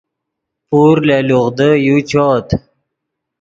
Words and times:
پور 0.69 0.95
لے 1.07 1.17
لوغدو 1.27 1.69
یو 1.85 1.95
چؤت 2.09 2.47